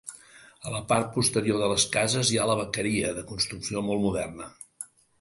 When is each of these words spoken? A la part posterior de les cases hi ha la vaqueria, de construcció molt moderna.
A 0.69 0.71
la 0.75 0.79
part 0.91 1.11
posterior 1.17 1.61
de 1.65 1.69
les 1.73 1.87
cases 1.97 2.33
hi 2.33 2.41
ha 2.41 2.49
la 2.53 2.57
vaqueria, 2.65 3.15
de 3.23 3.27
construcció 3.35 3.89
molt 3.93 4.07
moderna. 4.11 4.53